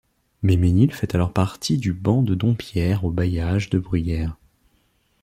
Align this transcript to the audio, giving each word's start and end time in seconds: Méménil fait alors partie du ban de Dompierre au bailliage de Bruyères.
Méménil 0.41 0.91
fait 0.95 1.13
alors 1.13 1.31
partie 1.31 1.77
du 1.77 1.93
ban 1.93 2.23
de 2.23 2.33
Dompierre 2.33 3.05
au 3.05 3.11
bailliage 3.11 3.69
de 3.69 3.77
Bruyères. 3.77 4.35